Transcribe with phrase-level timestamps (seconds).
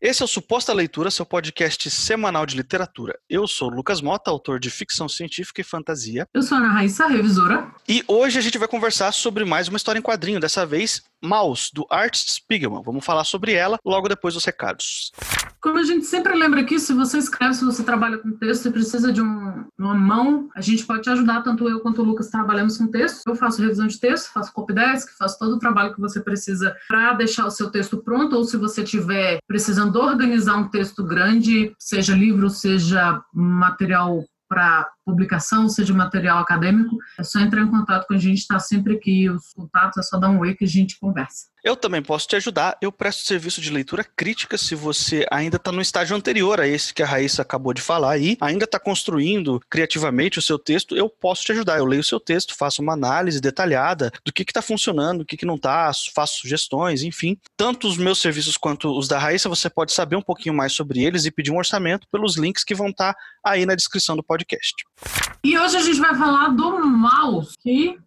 [0.00, 3.18] Esse é o Suposta Leitura, seu podcast semanal de literatura.
[3.30, 6.28] Eu sou o Lucas Mota, autor de ficção científica e fantasia.
[6.34, 7.72] Eu sou a Ana Raíssa, revisora.
[7.88, 11.70] E hoje a gente vai conversar sobre mais uma história em quadrinho, dessa vez Maus,
[11.72, 12.82] do Art Spiegelman.
[12.84, 15.12] Vamos falar sobre ela logo depois dos recados.
[15.66, 18.70] Como a gente sempre lembra aqui, se você escreve, se você trabalha com texto e
[18.70, 22.30] precisa de um, uma mão, a gente pode te ajudar, tanto eu quanto o Lucas
[22.30, 23.22] trabalhamos com texto.
[23.26, 27.14] Eu faço revisão de texto, faço copydesk, faço todo o trabalho que você precisa para
[27.14, 32.14] deixar o seu texto pronto, ou se você tiver precisando organizar um texto grande, seja
[32.14, 38.18] livro, seja material para publicação, seja material acadêmico, é só entrar em contato com a
[38.18, 39.30] gente, está sempre aqui.
[39.30, 41.46] Os contatos é só dar um oi que a gente conversa.
[41.66, 42.78] Eu também posso te ajudar.
[42.80, 46.94] Eu presto serviço de leitura crítica se você ainda está no estágio anterior a esse
[46.94, 51.08] que a Raíssa acabou de falar aí, ainda está construindo criativamente o seu texto, eu
[51.08, 51.78] posso te ajudar.
[51.78, 55.36] Eu leio o seu texto, faço uma análise detalhada do que está funcionando, o que,
[55.36, 57.36] que não está, faço sugestões, enfim.
[57.56, 61.02] Tanto os meus serviços quanto os da Raíssa, você pode saber um pouquinho mais sobre
[61.02, 64.22] eles e pedir um orçamento pelos links que vão estar tá aí na descrição do
[64.22, 64.84] podcast.
[65.44, 67.98] E hoje a gente vai falar do Maus, que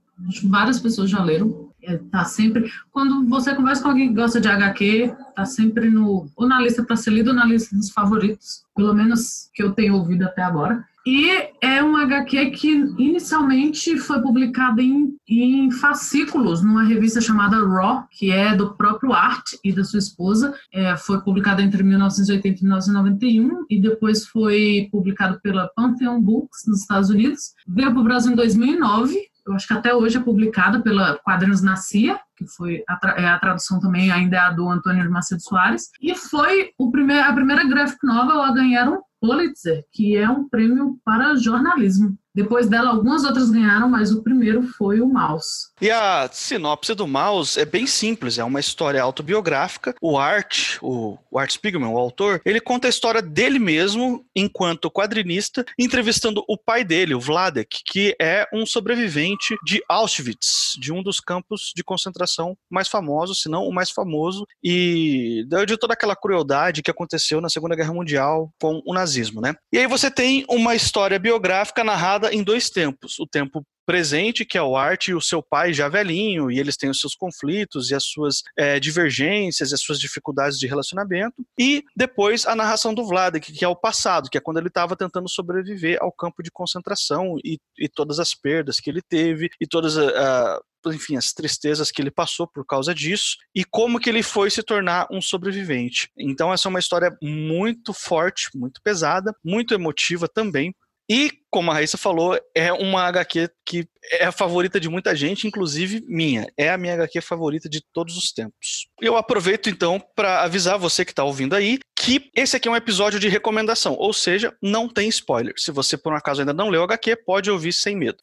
[0.44, 1.70] várias pessoas já leram.
[1.82, 2.70] É, tá sempre.
[2.92, 6.84] Quando você conversa com alguém que gosta de HQ, tá sempre no ou na lista
[6.84, 10.42] para ser lido ou na lista dos favoritos, pelo menos que eu tenho ouvido até
[10.42, 10.86] agora.
[11.12, 18.06] E é um HQ que inicialmente foi publicado em, em fascículos numa revista chamada Raw,
[18.12, 20.54] que é do próprio Art e da sua esposa.
[20.72, 26.82] É, foi publicado entre 1980 e 1991 e depois foi publicado pela Pantheon Books nos
[26.82, 27.56] Estados Unidos.
[27.68, 29.18] Veio para o Brasil em 2009
[29.50, 33.12] eu acho que até hoje é publicada pela Quadrinhos na CIA, que foi a, tra
[33.14, 37.24] é a tradução também ainda é a do Antônio Macedo Soares, e foi o primeir,
[37.24, 42.18] a primeira graphic novel a ganhar um Pulitzer, que é um prêmio para jornalismo.
[42.34, 45.70] Depois dela, algumas outras ganharam, mas o primeiro foi o Mouse.
[45.82, 49.96] E a sinopse do Mouse é bem simples, é uma história autobiográfica.
[50.02, 54.92] O Art, o, o Art Spiegelman, o autor, ele conta a história dele mesmo enquanto
[54.92, 61.02] quadrinista, entrevistando o pai dele, o Vladek, que é um sobrevivente de Auschwitz, de um
[61.02, 66.16] dos campos de concentração mais famosos, se não o mais famoso, e de toda aquela
[66.16, 69.56] crueldade que aconteceu na Segunda Guerra Mundial com o nazismo, né?
[69.72, 73.20] E aí você tem uma história biográfica narrada em dois tempos.
[73.20, 76.78] O tempo presente, que é o Art e o seu pai já velhinho, e eles
[76.78, 81.44] têm os seus conflitos e as suas é, divergências e as suas dificuldades de relacionamento,
[81.60, 84.96] e depois a narração do Vladek, que é o passado, que é quando ele estava
[84.96, 89.66] tentando sobreviver ao campo de concentração e, e, todas as perdas que ele teve e
[89.66, 94.22] todas a, enfim, as tristezas que ele passou por causa disso e como que ele
[94.22, 96.10] foi se tornar um sobrevivente.
[96.16, 100.74] Então essa é uma história muito forte, muito pesada, muito emotiva também,
[101.10, 105.48] e, como a Raíssa falou, é uma HQ que é a favorita de muita gente,
[105.48, 106.48] inclusive minha.
[106.56, 108.88] É a minha HQ favorita de todos os tempos.
[109.02, 112.76] Eu aproveito então para avisar você que está ouvindo aí que esse aqui é um
[112.76, 115.54] episódio de recomendação, ou seja, não tem spoiler.
[115.58, 118.18] Se você por um acaso ainda não leu HQ, pode ouvir sem medo.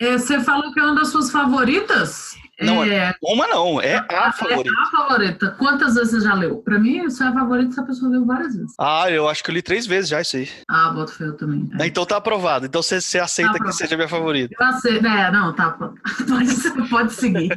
[0.00, 2.33] É, você falou que é uma das suas favoritas?
[2.64, 4.70] Não, é, é uma não, é a, a favorita.
[4.70, 5.50] É a favorita.
[5.58, 6.58] Quantas vezes você já leu?
[6.58, 8.72] Pra mim, isso é a favorita se a pessoa leu várias vezes.
[8.78, 10.48] Ah, eu acho que eu li três vezes já isso aí.
[10.68, 11.68] Ah, boto feio também.
[11.80, 11.86] É.
[11.86, 12.66] Então tá aprovado.
[12.66, 14.54] Então você, você aceita tá que seja minha favorita.
[14.58, 15.06] Eu aceito.
[15.06, 15.70] É, não, tá.
[15.70, 17.50] Pode, pode seguir.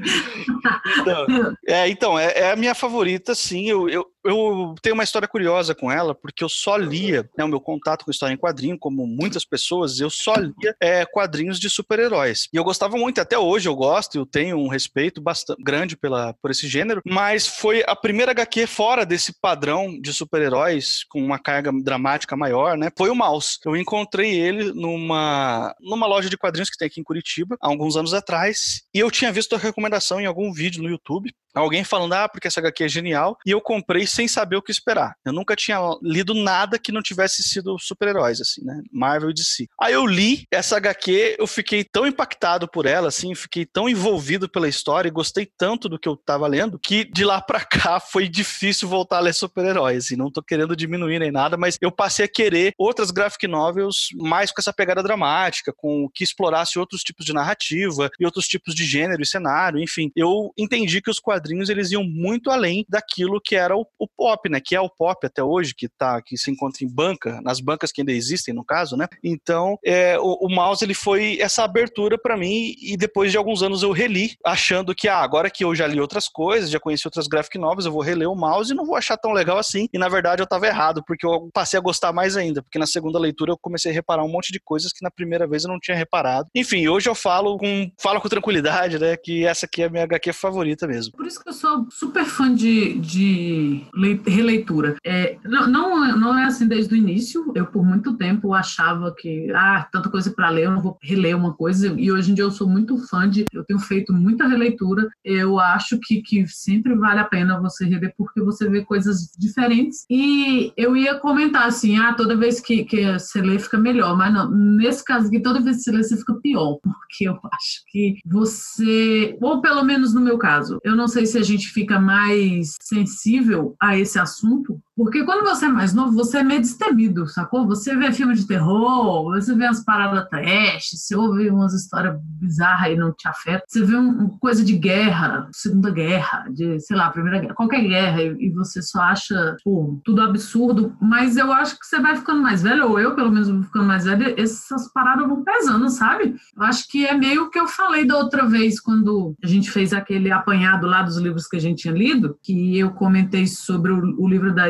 [0.99, 1.27] então,
[1.67, 3.69] é, então é, é, a minha favorita, sim.
[3.69, 7.47] Eu, eu, eu tenho uma história curiosa com ela, porque eu só lia, né, o
[7.47, 11.69] meu contato com história em quadrinho, como muitas pessoas, eu só lia é, quadrinhos de
[11.69, 12.47] super-heróis.
[12.53, 16.33] E eu gostava muito, até hoje eu gosto, eu tenho um respeito bastante grande pela,
[16.41, 21.39] por esse gênero, mas foi a primeira HQ fora desse padrão de super-heróis, com uma
[21.39, 22.89] carga dramática maior, né?
[22.97, 23.57] Foi o Mouse.
[23.65, 27.95] Eu encontrei ele numa, numa loja de quadrinhos que tem aqui em Curitiba, há alguns
[27.95, 32.13] anos atrás, e eu tinha visto a recomendação em algum vídeo no YouTube, alguém falando,
[32.13, 35.15] ah, porque essa HQ é genial, e eu comprei sem saber o que esperar.
[35.25, 38.81] Eu nunca tinha lido nada que não tivesse sido super-heróis, assim, né?
[38.91, 39.67] Marvel e DC.
[39.79, 44.49] Aí eu li essa HQ, eu fiquei tão impactado por ela, assim, fiquei tão envolvido
[44.49, 47.99] pela história e gostei tanto do que eu tava lendo, que de lá pra cá
[47.99, 50.05] foi difícil voltar a ler super-heróis.
[50.05, 53.47] E assim, não tô querendo diminuir nem nada, mas eu passei a querer outras graphic
[53.47, 58.47] novels mais com essa pegada dramática, com que explorasse outros tipos de narrativa e outros
[58.47, 60.11] tipos de gênero e cenário, enfim.
[60.15, 64.09] Eu entendi que os quadrinhos eles iam muito além daquilo que era o, o o
[64.15, 64.59] pop, né?
[64.63, 67.91] Que é o pop até hoje, que tá, que se encontra em banca, nas bancas
[67.91, 69.07] que ainda existem, no caso, né?
[69.23, 73.61] Então, é, o, o mouse ele foi essa abertura para mim e depois de alguns
[73.61, 77.05] anos eu reli, achando que ah, agora que eu já li outras coisas, já conheci
[77.05, 79.87] outras graphic novels, eu vou reler o mouse e não vou achar tão legal assim.
[79.93, 82.87] E na verdade eu tava errado, porque eu passei a gostar mais ainda, porque na
[82.87, 85.69] segunda leitura eu comecei a reparar um monte de coisas que na primeira vez eu
[85.69, 86.47] não tinha reparado.
[86.55, 90.03] Enfim, hoje eu falo com falo com tranquilidade, né, que essa aqui é a minha
[90.03, 91.13] HQ favorita mesmo.
[91.27, 93.85] Por isso que eu sou super fã de, de
[94.25, 94.95] releitura.
[95.05, 95.67] É, não,
[96.15, 97.51] não, é assim desde o início.
[97.53, 101.35] Eu, por muito tempo, achava que, ah, tanta coisa para ler, eu não vou reler
[101.35, 101.93] uma coisa.
[101.97, 103.45] E hoje em dia eu sou muito fã de.
[103.51, 105.09] Eu tenho feito muita releitura.
[105.21, 110.05] Eu acho que, que sempre vale a pena você reler, porque você vê coisas diferentes.
[110.09, 114.15] E eu ia comentar assim, ah, toda vez que, que você lê fica melhor.
[114.15, 116.77] Mas não, nesse caso aqui, toda vez que você lê, você fica pior.
[116.81, 121.37] Porque eu acho que você, ou pelo menos no meu caso, eu não sei se
[121.37, 126.39] a gente fica mais sensível a esse assunto, porque quando você é mais novo, você
[126.39, 127.67] é meio destemido, sacou?
[127.67, 132.93] Você vê filme de terror, você vê umas paradas trash, você ouve umas histórias bizarras
[132.93, 133.63] e não te afeta.
[133.67, 137.81] Você vê uma um coisa de guerra, Segunda Guerra, de, sei lá, Primeira Guerra, qualquer
[137.81, 140.95] guerra, e, você só acha pô, tudo absurdo.
[140.99, 143.85] Mas eu acho que você vai ficando mais velho, ou eu, pelo menos, vou ficando
[143.85, 146.35] mais velho, essas paradas vão pesando, sabe?
[146.55, 149.69] Eu acho que é meio o que eu falei da outra vez, quando a gente
[149.69, 153.91] fez aquele apanhado lá dos livros que a gente tinha lido, que eu comentei sobre
[153.91, 154.67] o, o livro da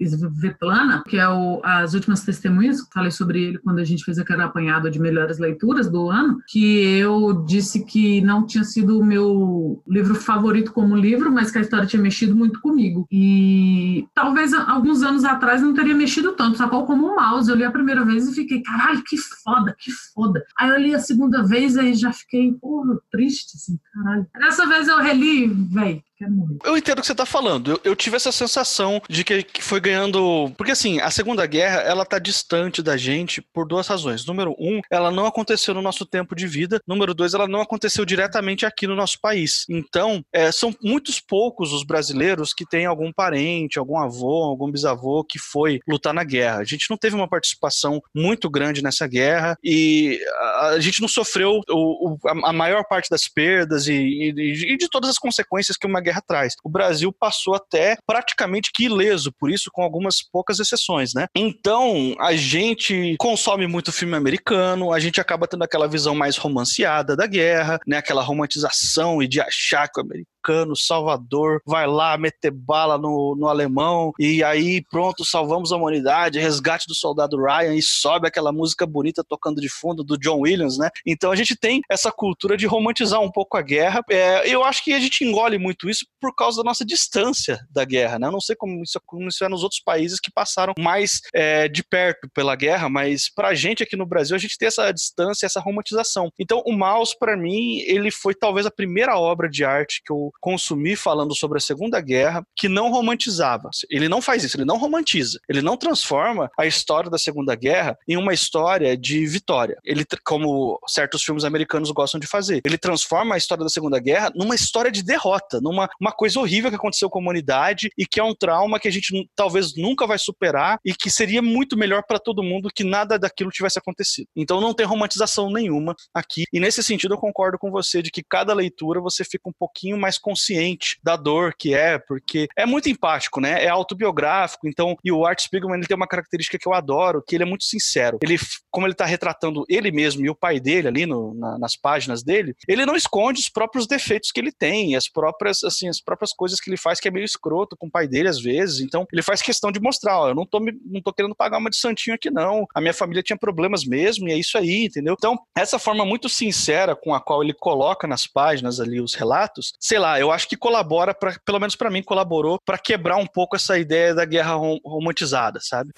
[0.00, 4.42] Svetlana, que é o As Últimas Testemunhas, falei sobre ele quando a gente fez aquele
[4.42, 9.82] apanhado de melhores leituras do ano, que eu disse que não tinha sido o meu
[9.86, 13.06] livro favorito como livro, mas que a história tinha mexido muito comigo.
[13.10, 16.86] E talvez alguns anos atrás não teria mexido tanto, sacou?
[16.86, 17.50] Como o mouse.
[17.50, 20.44] Eu li a primeira vez e fiquei, caralho, que foda, que foda.
[20.58, 24.26] Aí eu li a segunda vez e já fiquei, porra, triste, assim, caralho.
[24.38, 26.56] Dessa vez eu reli, velho, quero morrer.
[26.64, 27.70] Eu entendo o que você tá falando.
[27.70, 30.52] Eu, eu tive essa sensação de que, que, foi ganhando.
[30.56, 34.26] Porque assim, a Segunda Guerra, ela tá distante da gente por duas razões.
[34.26, 36.80] Número um, ela não aconteceu no nosso tempo de vida.
[36.86, 39.64] Número dois, ela não aconteceu diretamente aqui no nosso país.
[39.68, 45.24] Então, é, são muitos poucos os brasileiros que têm algum parente, algum avô, algum bisavô
[45.24, 46.58] que foi lutar na guerra.
[46.58, 50.20] A gente não teve uma participação muito grande nessa guerra e
[50.62, 54.76] a, gente não sofreu o, o, a, a, maior parte das perdas e, e, e
[54.76, 56.54] de todas as consequências que uma guerra atrás.
[56.64, 61.26] O Brasil passou até praticamente que ileso, por isso com algumas poucas exceções, né?
[61.36, 67.16] Então, a gente consome muito filme americano, a gente acaba tendo aquela visão mais romanceada
[67.16, 67.98] da guerra, né?
[67.98, 73.36] Aquela romantização e de achar que o americano americano, Salvador, vai lá meter bala no,
[73.38, 78.52] no alemão, e aí pronto, salvamos a humanidade, resgate do soldado Ryan, e sobe aquela
[78.52, 80.88] música bonita tocando de fundo do John Williams, né?
[81.06, 84.02] Então a gente tem essa cultura de romantizar um pouco a guerra.
[84.10, 87.84] É, eu acho que a gente engole muito isso por causa da nossa distância da
[87.84, 88.26] guerra, né?
[88.26, 91.68] Eu não sei como isso, como isso é nos outros países que passaram mais é,
[91.68, 95.46] de perto pela guerra, mas pra gente aqui no Brasil, a gente tem essa distância,
[95.46, 96.30] essa romantização.
[96.38, 100.30] Então o Maus, para mim, ele foi talvez a primeira obra de arte que eu
[100.40, 103.70] consumir falando sobre a Segunda Guerra que não romantizava.
[103.90, 105.38] Ele não faz isso, ele não romantiza.
[105.48, 109.76] Ele não transforma a história da Segunda Guerra em uma história de vitória.
[109.84, 114.30] Ele, como certos filmes americanos gostam de fazer, ele transforma a história da Segunda Guerra
[114.34, 118.20] numa história de derrota, numa uma coisa horrível que aconteceu com a humanidade e que
[118.20, 122.02] é um trauma que a gente talvez nunca vai superar e que seria muito melhor
[122.06, 124.28] para todo mundo que nada daquilo tivesse acontecido.
[124.36, 126.44] Então não tem romantização nenhuma aqui.
[126.52, 129.98] E nesse sentido eu concordo com você de que cada leitura você fica um pouquinho
[129.98, 133.64] mais consciente da dor que é, porque é muito empático, né?
[133.64, 134.68] É autobiográfico.
[134.68, 137.46] Então, e o Art Spiegelman ele tem uma característica que eu adoro, que ele é
[137.46, 138.18] muito sincero.
[138.22, 138.36] Ele,
[138.70, 142.22] como ele está retratando ele mesmo e o pai dele ali no, na, nas páginas
[142.22, 146.32] dele, ele não esconde os próprios defeitos que ele tem, as próprias, assim, as próprias
[146.34, 148.80] coisas que ele faz que é meio escroto com o pai dele às vezes.
[148.80, 151.70] Então, ele faz questão de mostrar, ó, eu não tô, não tô querendo pagar uma
[151.70, 152.66] de santinho aqui não.
[152.74, 155.14] A minha família tinha problemas mesmo e é isso aí, entendeu?
[155.16, 159.72] Então, essa forma muito sincera com a qual ele coloca nas páginas ali os relatos,
[159.80, 163.26] sei lá, eu acho que colabora, pra, pelo menos para mim, colaborou para quebrar um
[163.26, 165.92] pouco essa ideia da guerra romantizada, sabe?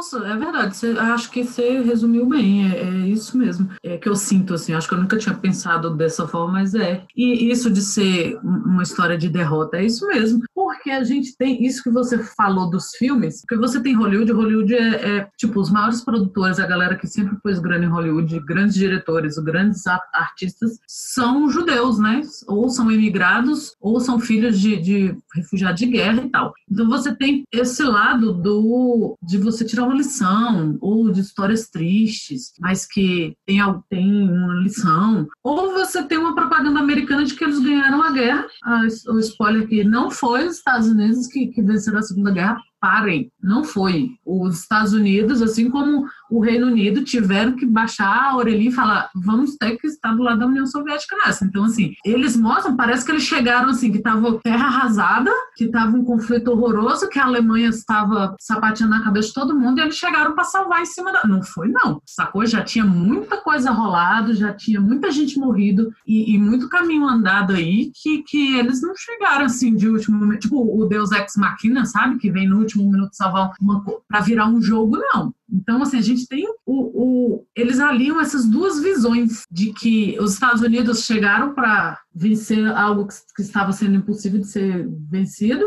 [0.00, 0.74] Nossa, é verdade.
[0.74, 2.72] Você, acho que você resumiu bem.
[2.72, 3.68] É, é, isso mesmo.
[3.82, 4.72] É que eu sinto assim.
[4.72, 7.04] Acho que eu nunca tinha pensado dessa forma, mas é.
[7.14, 10.40] E isso de ser uma história de derrota é isso mesmo.
[10.54, 13.42] Porque a gente tem isso que você falou dos filmes.
[13.42, 14.32] Porque você tem Hollywood.
[14.32, 18.40] Hollywood é, é tipo os maiores produtores, a galera que sempre pôs grana em Hollywood,
[18.40, 22.22] grandes diretores, grandes artistas são judeus, né?
[22.46, 26.54] Ou são imigrados ou são filhos de, de refugiados de guerra e tal.
[26.70, 32.52] Então você tem esse lado do de você tirar uma lição, ou de histórias tristes,
[32.60, 37.58] mas que tem, tem uma lição, ou você tem uma propaganda americana de que eles
[37.58, 38.46] ganharam a guerra.
[38.64, 42.60] Ah, o spoiler aqui, não foi os Estados Unidos que, que venceram a Segunda Guerra,
[42.80, 44.10] parem, não foi.
[44.24, 49.10] Os Estados Unidos, assim como o Reino Unido tiveram que baixar a orelhinha e falar:
[49.14, 51.44] vamos ter que estar do lado da União Soviética nessa.
[51.44, 55.96] Então, assim, eles mostram, parece que eles chegaram assim, que estava terra arrasada, que estava
[55.96, 59.96] um conflito horroroso, que a Alemanha estava sapateando na cabeça de todo mundo e eles
[59.96, 61.26] chegaram para salvar em cima da.
[61.26, 62.00] Não foi, não.
[62.06, 62.46] Sacou?
[62.46, 67.52] Já tinha muita coisa rolado, já tinha muita gente morrido e, e muito caminho andado
[67.52, 70.40] aí que, que eles não chegaram assim de último momento.
[70.40, 72.18] Tipo o Deus Ex Machina, sabe?
[72.18, 75.34] Que vem no último minuto salvar uma para virar um jogo, não.
[75.52, 80.34] Então, assim, a gente tem o, o, Eles aliam essas duas visões de que os
[80.34, 85.64] Estados Unidos chegaram para vencer algo que, que, estava sendo impossível de ser vencido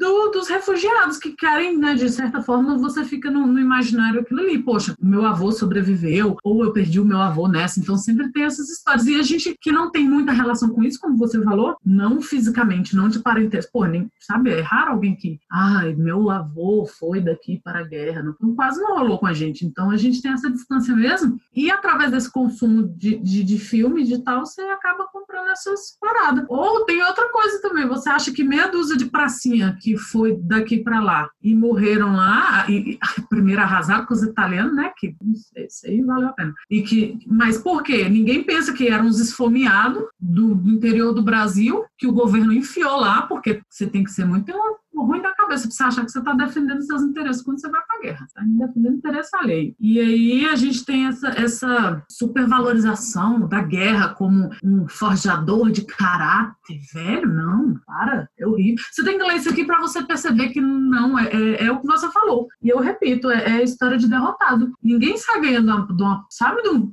[0.00, 4.40] do, dos refugiados que querem, né, de certa forma, você fica no, no, imaginário aquilo
[4.40, 4.58] ali.
[4.58, 7.78] Poxa, meu avô sobreviveu, ou eu perdi o meu avô nessa.
[7.78, 9.06] Então sempre tem essas histórias.
[9.06, 12.96] E a gente que não tem muita relação com isso, como você falou, não fisicamente,
[12.96, 13.72] não de parentesco.
[13.72, 18.22] Pô, nem, sabe, é raro alguém que, ai, meu avô foi daqui para a guerra.
[18.40, 19.66] Não, quase não rolou com a gente.
[19.66, 21.38] Então a gente tem essa distância mesmo.
[21.54, 26.46] E através desse consumo de, de, de filme de tal, você acaba comprando essas paradas.
[26.48, 27.86] Ou tem outra coisa também.
[27.86, 32.14] Você acha que meia dúzia de pracinha que que foi daqui para lá e morreram
[32.14, 32.96] lá, e,
[33.28, 34.92] primeiro arrasaram com os italianos, né?
[34.96, 35.16] Que
[35.56, 36.54] isso aí valeu a pena.
[36.70, 38.08] E que, mas por quê?
[38.08, 43.00] Ninguém pensa que eram os esfomeados do, do interior do Brasil que o governo enfiou
[43.00, 44.52] lá, porque você tem que ser muito
[45.04, 47.96] ruim da cabeça você achar que você está defendendo seus interesses quando você vai para
[47.96, 48.26] a guerra.
[48.26, 49.74] Está defendendo interesse alheio.
[49.80, 56.80] E aí a gente tem essa, essa supervalorização da guerra como um forjador de caráter.
[56.92, 58.84] Velho, não, para, é horrível.
[58.90, 61.80] Você tem que ler isso aqui para você perceber que não, é, é, é, o
[61.80, 62.48] que você falou.
[62.62, 64.72] E eu repito, é, é a história de derrotado.
[64.82, 66.92] Ninguém sai ganhando de uma, sabe, de um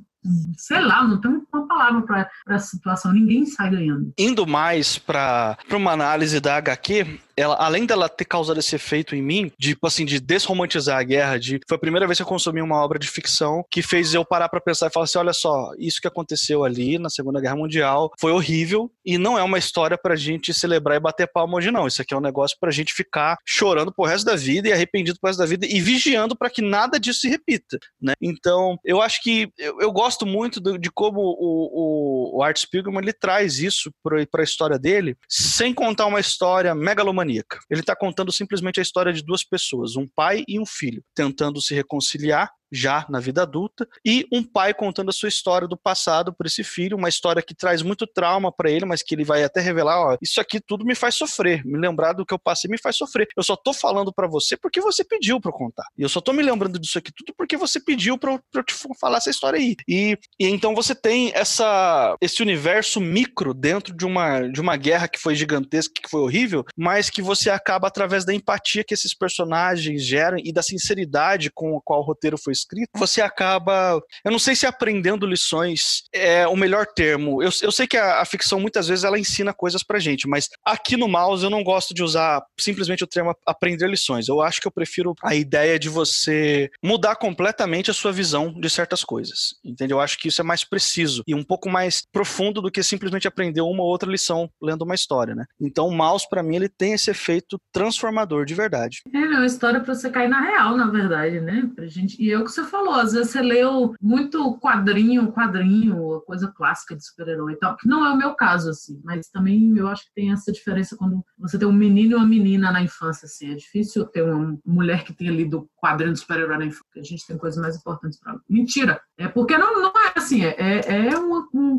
[0.56, 4.12] sei lá, não tem uma palavra para essa situação, ninguém sai ganhando.
[4.18, 9.22] Indo mais para uma análise da HQ, ela, além dela ter causado esse efeito em
[9.22, 12.26] mim, de, tipo assim, de desromantizar a guerra, de foi a primeira vez que eu
[12.26, 15.32] consumi uma obra de ficção que fez eu parar para pensar e falar assim, olha
[15.32, 19.56] só, isso que aconteceu ali na Segunda Guerra Mundial foi horrível e não é uma
[19.56, 21.86] história pra gente celebrar e bater palma hoje não.
[21.86, 25.18] Isso aqui é um negócio pra gente ficar chorando pro resto da vida e arrependido
[25.20, 28.14] pro resto da vida e vigiando para que nada disso se repita, né?
[28.20, 32.58] Então, eu acho que eu, eu gosto muito do, de como o, o, o Art
[32.58, 37.27] Spiegelman ele traz isso para a história dele, sem contar uma história megalomaníaca
[37.70, 41.60] Ele está contando simplesmente a história de duas pessoas, um pai e um filho, tentando
[41.60, 46.32] se reconciliar já na vida adulta, e um pai contando a sua história do passado
[46.32, 49.42] para esse filho, uma história que traz muito trauma para ele, mas que ele vai
[49.42, 52.70] até revelar, ó, isso aqui tudo me faz sofrer, me lembrar do que eu passei
[52.70, 53.28] me faz sofrer.
[53.36, 55.84] Eu só tô falando para você porque você pediu para contar.
[55.96, 58.74] E eu só tô me lembrando disso aqui tudo porque você pediu para eu te
[59.00, 59.76] falar essa história aí.
[59.88, 65.08] E, e então você tem essa esse universo micro dentro de uma de uma guerra
[65.08, 69.14] que foi gigantesca, que foi horrível, mas que você acaba através da empatia que esses
[69.14, 74.00] personagens geram e da sinceridade com a qual o roteiro foi escrito, você acaba.
[74.24, 77.42] Eu não sei se aprendendo lições é o melhor termo.
[77.42, 80.48] Eu, eu sei que a, a ficção muitas vezes ela ensina coisas pra gente, mas
[80.64, 84.28] aqui no mouse eu não gosto de usar simplesmente o termo aprender lições.
[84.28, 88.70] Eu acho que eu prefiro a ideia de você mudar completamente a sua visão de
[88.70, 89.54] certas coisas.
[89.64, 89.98] Entendeu?
[89.98, 93.28] Eu acho que isso é mais preciso e um pouco mais profundo do que simplesmente
[93.28, 95.44] aprender uma ou outra lição lendo uma história, né?
[95.60, 99.02] Então o mouse, para mim, ele tem esse efeito transformador de verdade.
[99.12, 101.68] É, é uma história para você cair na real, na verdade, né?
[101.74, 102.20] Pra gente...
[102.22, 107.04] E eu que você falou, às vezes você leu muito quadrinho, quadrinho, coisa clássica de
[107.04, 110.14] super-herói e tal, que não é o meu caso, assim, mas também eu acho que
[110.14, 113.54] tem essa diferença quando você tem um menino e uma menina na infância, assim, é
[113.54, 117.38] difícil ter uma mulher que tenha lido quadrinho de super-herói na infância, a gente tem
[117.38, 119.00] coisas mais importantes para Mentira!
[119.16, 121.37] É porque não, não é assim, é, é, é uma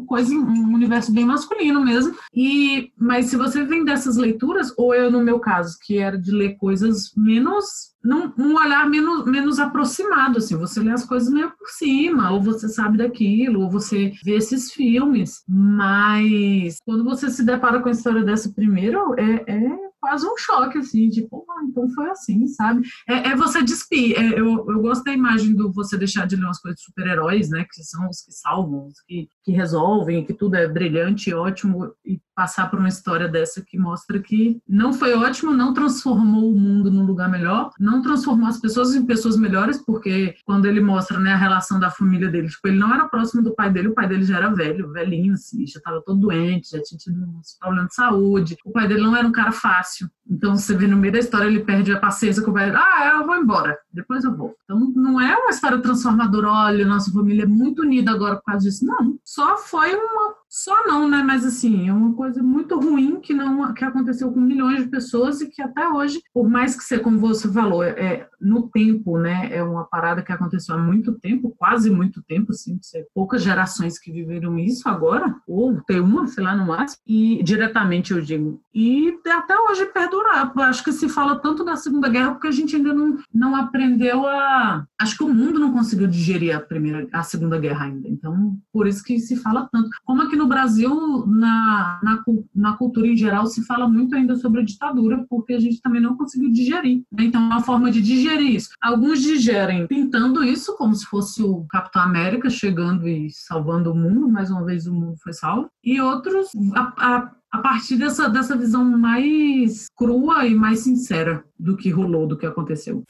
[0.10, 5.12] coisa, um universo bem masculino mesmo, e, mas se você vem dessas leituras, ou eu
[5.12, 10.38] no meu caso, que era de ler coisas menos num, um olhar menos, menos aproximado,
[10.38, 14.38] assim, você lê as coisas meio por cima, ou você sabe daquilo, ou você vê
[14.38, 20.26] esses filmes, mas quando você se depara com a história dessa primeiro, é, é quase
[20.26, 22.88] um choque, assim, tipo, ah, então foi assim, sabe?
[23.08, 24.18] É, é você despir.
[24.18, 27.50] É, eu, eu gosto da imagem do você deixar de ler umas coisas de super-heróis,
[27.50, 27.66] né?
[27.72, 32.20] Que são os que salvam, os que, que resolvem, que tudo é brilhante, ótimo, e
[32.36, 36.90] passar por uma história dessa que mostra que não foi ótimo, não transformou o mundo
[36.90, 41.34] num lugar melhor, não transformou as pessoas em pessoas melhores, porque quando ele mostra né,
[41.34, 44.08] a relação da família dele, tipo, ele não era próximo do pai dele, o pai
[44.08, 47.90] dele já era velho, velhinho, assim, já estava todo doente, já tinha tido uns problemas
[47.90, 50.10] de saúde, o pai dele não era um cara fácil fácil.
[50.30, 52.78] Então, você vê no meio da história, ele perde a paciência com o velho.
[52.78, 54.56] Ah, eu vou embora, depois eu vou.
[54.64, 56.50] Então, não é uma história transformadora.
[56.50, 58.86] Olha, nossa família é muito unida agora por causa disso.
[58.86, 61.22] Não, só foi uma Só não, né?
[61.22, 65.42] Mas assim, é uma coisa muito ruim que não que aconteceu com milhões de pessoas
[65.42, 69.50] e que até hoje, por mais que você, como você falou, é, no tempo, né?
[69.52, 72.80] É uma parada que aconteceu há muito tempo, quase muito tempo, assim,
[73.14, 78.12] poucas gerações que viveram isso agora, ou tem uma, sei lá, no máximo, e diretamente
[78.12, 78.60] eu digo.
[78.74, 80.52] E até hoje perdurar.
[80.58, 84.26] Acho que se fala tanto da Segunda Guerra porque a gente ainda não, não aprendeu
[84.26, 84.86] a.
[85.00, 88.08] Acho que o mundo não conseguiu digerir a primeira, a Segunda Guerra ainda.
[88.08, 89.90] Então, por isso que se fala tanto.
[90.04, 92.24] Como aqui no Brasil, na, na,
[92.56, 96.02] na cultura em geral, se fala muito ainda sobre a ditadura, porque a gente também
[96.02, 97.04] não conseguiu digerir.
[97.12, 97.26] Né?
[97.26, 98.70] Então, é uma forma de digerir isso.
[98.82, 104.30] Alguns digerem pintando isso como se fosse o Capitão América chegando e salvando o mundo,
[104.30, 108.56] mais uma vez o mundo foi salvo, e outros a, a, a partir dessa, dessa
[108.56, 113.04] visão mais crua e mais sincera do que rolou, do que aconteceu.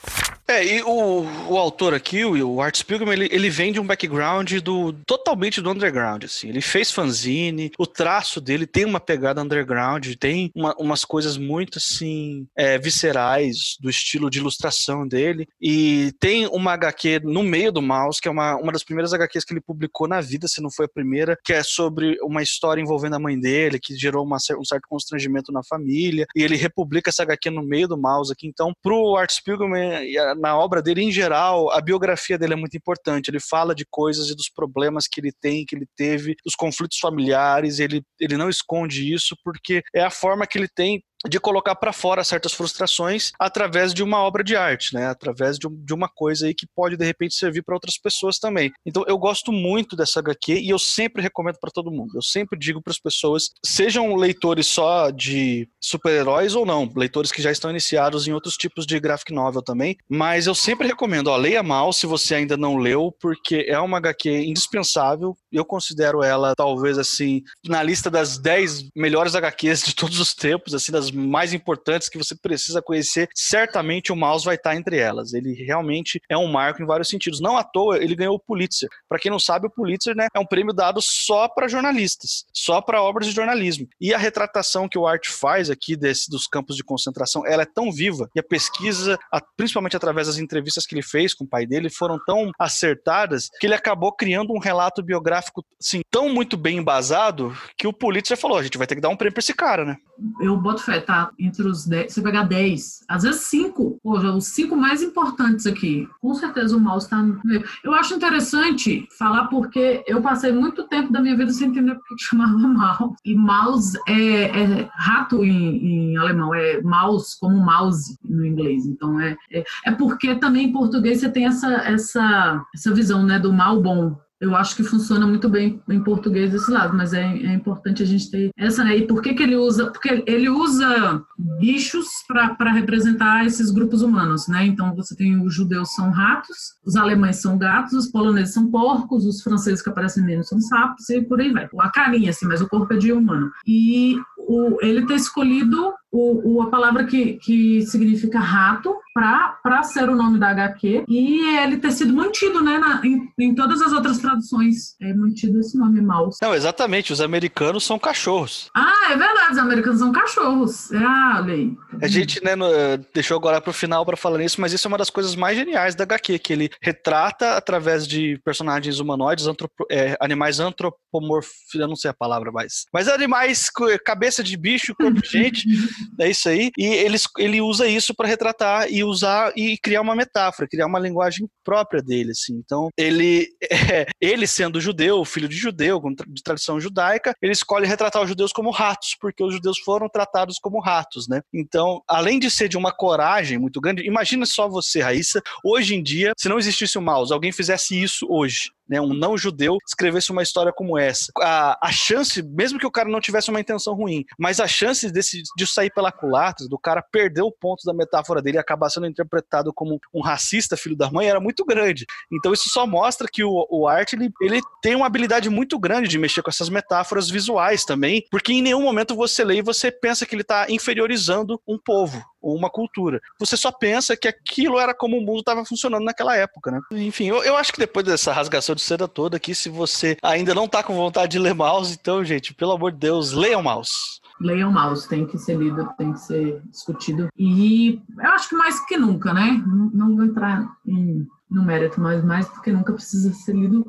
[0.50, 4.52] É, e o, o autor aqui, o Art Spiegelman, ele, ele vem de um background
[4.64, 6.50] do totalmente do underground, assim.
[6.50, 11.78] Ele fez fanzine, o traço dele tem uma pegada underground, tem uma, umas coisas muito,
[11.78, 15.48] assim, é, viscerais do estilo de ilustração dele.
[15.62, 19.46] E tem uma HQ no meio do mouse, que é uma, uma das primeiras HQs
[19.46, 22.82] que ele publicou na vida, se não foi a primeira, que é sobre uma história
[22.82, 26.26] envolvendo a mãe dele, que gerou uma, um certo constrangimento na família.
[26.36, 28.48] E ele republica essa HQ no meio do mouse aqui.
[28.48, 33.30] Então, pro Art Spiegelman na obra dele, em geral, a biografia dele é muito importante.
[33.30, 36.98] Ele fala de coisas e dos problemas que ele tem, que ele teve, dos conflitos
[37.00, 41.76] familiares, ele, ele não esconde isso, porque é a forma que ele tem de colocar
[41.76, 45.08] para fora certas frustrações através de uma obra de arte, né?
[45.08, 48.72] Através de, de uma coisa aí que pode de repente servir para outras pessoas também.
[48.86, 52.12] Então eu gosto muito dessa HQ e eu sempre recomendo para todo mundo.
[52.16, 57.42] Eu sempre digo para as pessoas, sejam leitores só de super-heróis ou não, leitores que
[57.42, 61.38] já estão iniciados em outros tipos de graphic novel também, mas eu sempre recomendo, ó,
[61.38, 65.36] leia mal se você ainda não leu, porque é uma HQ indispensável.
[65.52, 70.74] Eu considero ela talvez assim na lista das 10 melhores HQs de todos os tempos,
[70.74, 75.34] assim, das mais importantes que você precisa conhecer, certamente o Mouse vai estar entre elas.
[75.34, 77.40] Ele realmente é um marco em vários sentidos.
[77.40, 78.90] Não à toa ele ganhou o Pulitzer.
[79.08, 82.82] Para quem não sabe, o Pulitzer né, é um prêmio dado só para jornalistas, só
[82.82, 83.88] para obras de jornalismo.
[84.00, 87.66] E a retratação que o Art faz aqui desse, dos campos de concentração, ela é
[87.66, 89.18] tão viva e a pesquisa,
[89.56, 93.68] principalmente através das entrevistas que ele fez com o pai dele, foram tão acertadas que
[93.68, 98.58] ele acabou criando um relato biográfico assim, tão muito bem embasado que o Pulitzer falou:
[98.58, 99.98] a gente vai ter que dar um prêmio para esse cara, né?
[100.42, 104.48] Eu boto fé tá entre os 10, você pegar 10, às vezes 5, poxa, os
[104.48, 106.08] 5 mais importantes aqui.
[106.22, 107.64] Com certeza o mouse está no meio.
[107.84, 112.04] Eu acho interessante falar porque eu passei muito tempo da minha vida sem entender por
[112.16, 113.16] que chamava mouse.
[113.26, 118.86] E mouse é, é rato em, em, alemão, é mouse como mouse no inglês.
[118.86, 123.40] Então é, é, é porque também em português você tem essa, essa, essa visão né,
[123.40, 127.24] do mal bom eu acho que funciona muito bem em português desse lado, mas é,
[127.24, 128.98] é importante a gente ter essa, né?
[128.98, 129.92] E por que, que ele usa?
[129.92, 131.22] Porque ele usa
[131.60, 134.66] bichos para representar esses grupos humanos, né?
[134.66, 139.26] Então você tem os judeus são ratos, os alemães são gatos, os poloneses são porcos,
[139.26, 141.68] os franceses que aparecem menos são sapos e por aí vai.
[141.80, 143.52] A carinha, assim, mas o corpo é de humano.
[143.68, 150.10] E o, ele ter escolhido o, o, a palavra que, que significa rato para ser
[150.10, 153.92] o nome da HQ e ele ter sido mantido né, na, em, em, todas as
[153.92, 154.96] outras traduções.
[155.02, 156.38] É mantido esse nome mouse.
[156.42, 157.12] Não, exatamente.
[157.12, 158.70] Os americanos são cachorros.
[158.74, 159.52] Ah, é verdade.
[159.52, 160.92] Os americanos são cachorros.
[160.94, 161.78] Ah, olha aí.
[162.02, 162.68] A gente né, no,
[163.14, 165.58] deixou agora para o final para falar nisso, mas isso é uma das coisas mais
[165.58, 171.88] geniais da HQ, que ele retrata através de personagens humanoides, antropo, é, animais antropomorfos, eu
[171.88, 173.70] não sei a palavra mais, mas animais
[174.06, 175.68] cabeça de bicho, corpo de gente.
[176.20, 176.72] É isso aí.
[176.78, 181.00] E ele, ele usa isso para retratar e usar e criar uma metáfora, criar uma
[181.00, 182.54] linguagem própria dele, assim.
[182.56, 183.48] Então, ele,
[183.94, 188.52] é, ele sendo judeu, filho de judeu, de tradição judaica, ele escolhe retratar os judeus
[188.52, 191.42] como ratos, porque os judeus foram tratados como ratos, né?
[191.54, 196.04] Então, além de ser de uma coragem muito grande, imagina só você, Raíssa, hoje em
[196.04, 200.32] dia, se não existisse o mouse, alguém fizesse isso hoje né, um não judeu, escrevesse
[200.32, 201.32] uma história como essa.
[201.40, 205.12] A, a chance, mesmo que o cara não tivesse uma intenção ruim, mas a chance
[205.12, 208.90] desse, de sair pela culatra, do cara perder o ponto da metáfora dele e acabar
[208.90, 212.06] sendo interpretado como um racista, filho da mãe, era muito grande.
[212.32, 216.08] Então isso só mostra que o, o arte ele, ele tem uma habilidade muito grande
[216.08, 219.92] de mexer com essas metáforas visuais também, porque em nenhum momento você lê e você
[219.92, 223.22] pensa que ele está inferiorizando um povo uma cultura.
[223.40, 226.80] Você só pensa que aquilo era como o mundo estava funcionando naquela época, né?
[226.92, 230.54] Enfim, eu, eu acho que depois dessa rasgação de seda toda aqui, se você ainda
[230.54, 234.20] não está com vontade de ler Mouse, então, gente, pelo amor de Deus, leiam Mouse
[234.40, 237.28] leiam Mouse, tem que ser lido, tem que ser discutido.
[237.38, 239.62] E eu acho que mais que nunca, né?
[239.66, 243.86] Não, não vou entrar em, no mérito, mas mais do que nunca precisa ser lido.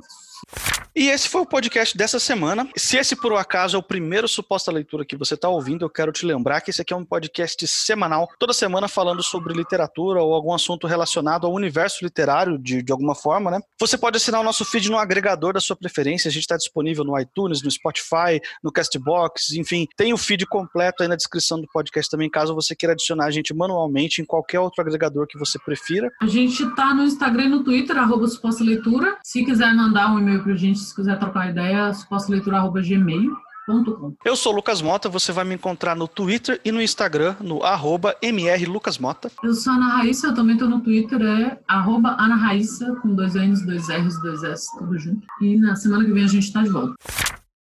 [0.94, 2.68] E esse foi o podcast dessa semana.
[2.76, 5.90] Se esse por um acaso é o primeiro suposta leitura que você está ouvindo, eu
[5.90, 10.20] quero te lembrar que esse aqui é um podcast semanal, toda semana falando sobre literatura
[10.20, 13.61] ou algum assunto relacionado ao universo literário de, de alguma forma, né?
[13.79, 16.29] Você pode assinar o nosso feed no agregador da sua preferência.
[16.29, 21.03] A gente está disponível no iTunes, no Spotify, no Castbox, enfim, tem o feed completo
[21.03, 24.59] aí na descrição do podcast também, caso você queira adicionar a gente manualmente em qualquer
[24.59, 26.11] outro agregador que você prefira.
[26.20, 29.18] A gente tá no Instagram e no Twitter, arroba suposta leitura.
[29.24, 33.31] Se quiser mandar um e-mail pra gente, se quiser trocar ideia, suposta leitura arroba gmail.
[34.25, 37.62] Eu sou o Lucas Mota, você vai me encontrar no Twitter e no Instagram, no
[37.62, 39.31] arroba mrlucasmota.
[39.45, 43.35] Eu sou Ana Raíssa, eu também estou no Twitter, é arroba Ana Raíssa, com dois
[43.35, 45.25] N's, dois R's, dois S, tudo junto.
[45.40, 46.95] E na semana que vem a gente está de volta.